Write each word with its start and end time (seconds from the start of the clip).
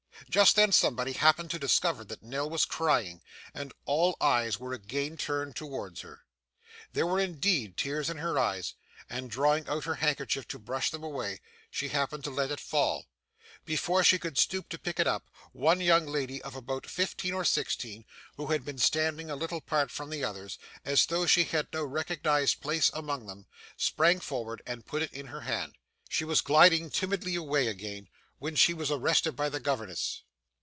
Just 0.29 0.55
then 0.55 0.71
somebody 0.71 1.11
happened 1.11 1.51
to 1.51 1.59
discover 1.59 2.05
that 2.05 2.23
Nell 2.23 2.49
was 2.49 2.63
crying, 2.63 3.21
and 3.53 3.73
all 3.83 4.15
eyes 4.21 4.57
were 4.57 4.71
again 4.71 5.17
turned 5.17 5.57
towards 5.57 6.01
her. 6.01 6.21
There 6.93 7.07
were 7.07 7.19
indeed 7.19 7.75
tears 7.75 8.09
in 8.09 8.15
her 8.17 8.39
eyes, 8.39 8.75
and 9.09 9.29
drawing 9.29 9.67
out 9.67 9.83
her 9.83 9.95
handkerchief 9.95 10.47
to 10.49 10.59
brush 10.59 10.89
them 10.89 11.03
away, 11.03 11.41
she 11.69 11.89
happened 11.89 12.23
to 12.25 12.29
let 12.31 12.49
it 12.49 12.61
fall. 12.61 13.07
Before 13.65 14.05
she 14.05 14.17
could 14.17 14.37
stoop 14.37 14.69
to 14.69 14.77
pick 14.79 15.01
it 15.01 15.07
up, 15.07 15.29
one 15.51 15.81
young 15.81 16.05
lady 16.05 16.41
of 16.43 16.55
about 16.55 16.85
fifteen 16.87 17.33
or 17.33 17.43
sixteen, 17.43 18.05
who 18.37 18.45
had 18.47 18.63
been 18.63 18.77
standing 18.77 19.29
a 19.29 19.35
little 19.35 19.57
apart 19.57 19.91
from 19.91 20.09
the 20.11 20.23
others, 20.23 20.57
as 20.85 21.07
though 21.07 21.25
she 21.25 21.43
had 21.43 21.67
no 21.73 21.83
recognised 21.83 22.61
place 22.61 22.89
among 22.93 23.25
them, 23.25 23.47
sprang 23.75 24.21
forward 24.21 24.61
and 24.65 24.85
put 24.85 25.01
it 25.01 25.11
in 25.11 25.25
her 25.27 25.41
hand. 25.41 25.73
She 26.07 26.23
was 26.23 26.39
gliding 26.39 26.89
timidly 26.89 27.35
away 27.35 27.67
again, 27.67 28.07
when 28.39 28.55
she 28.55 28.73
was 28.73 28.89
arrested 28.89 29.35
by 29.35 29.47
the 29.49 29.59
governess. 29.59 30.23